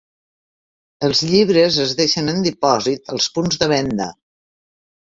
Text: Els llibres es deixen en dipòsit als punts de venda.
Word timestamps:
Els 1.09 1.21
llibres 1.33 1.77
es 1.85 1.95
deixen 2.01 2.35
en 2.35 2.43
dipòsit 2.49 3.17
als 3.19 3.33
punts 3.39 3.65
de 3.65 3.73
venda. 3.77 4.15